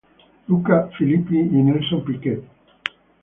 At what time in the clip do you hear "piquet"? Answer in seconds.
2.03-2.37